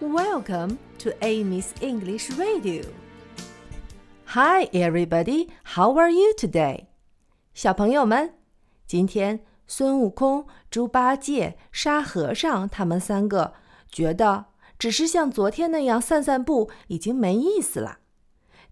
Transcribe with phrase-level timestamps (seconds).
[0.00, 2.84] Welcome to Amy's English Radio.
[4.28, 5.50] Hi, everybody.
[5.74, 6.86] How are you today?
[7.52, 8.32] 小朋友们，
[8.86, 13.52] 今天孙悟空、猪八戒、沙和尚他们三个
[13.92, 14.46] 觉得，
[14.78, 17.98] 只是像昨天那样散散步已经没意思了。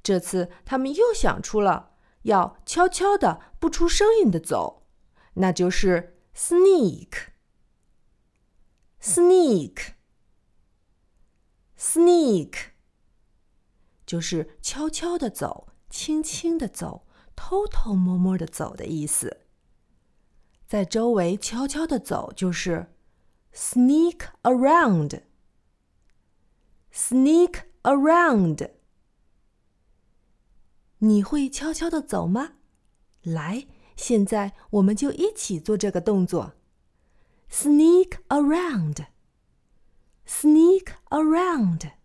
[0.02, 1.90] 这次他们又想出了
[2.22, 4.86] 要悄悄的、不出声音的走，
[5.34, 7.10] 那就是 sneak。
[9.02, 9.97] sneak。
[12.08, 12.54] Sneak，
[14.06, 19.42] 就是悄悄的走、轻轻的走、偷偷摸摸的走的意思。
[20.66, 22.94] 在周围悄悄的走，就是
[23.52, 25.20] sneak around。
[26.90, 28.70] Sneak around，
[31.00, 32.54] 你会悄悄的走吗？
[33.22, 33.66] 来，
[33.96, 36.54] 现在我们就一起做这个动作
[37.50, 39.04] ：sneak around。
[40.26, 41.97] sneak around.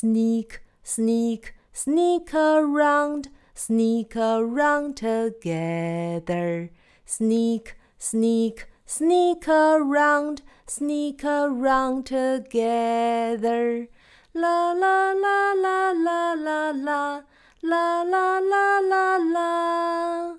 [0.00, 6.70] Sneak, sneak, sneak around, sneak around together.
[7.04, 13.88] Sneak, sneak, sneak around, sneak around together.
[14.32, 17.22] La la la la la la la,
[17.62, 20.36] la la la la la,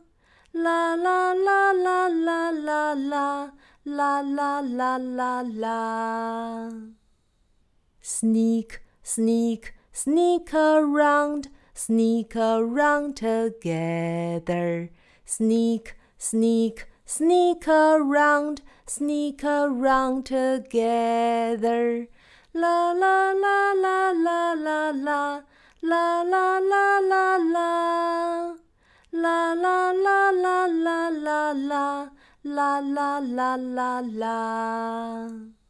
[0.56, 3.52] la la la la la la la.
[3.86, 6.72] La la la la la.
[8.02, 8.82] Sneak,
[9.16, 14.90] sneak, sneak around, sneak around together.
[15.26, 22.08] Sneak, sneak, sneak around, sneak around together.
[22.54, 25.42] La la la la la la la.
[25.84, 28.56] La la la la la.
[29.12, 32.10] La la la la la la la.
[32.44, 35.61] La la la la la.